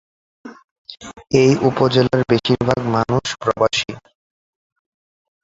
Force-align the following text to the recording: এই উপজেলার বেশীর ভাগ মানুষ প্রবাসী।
এই 1.41 1.51
উপজেলার 1.69 2.21
বেশীর 2.29 2.61
ভাগ 2.67 2.81
মানুষ 2.95 3.25
প্রবাসী। 3.41 3.91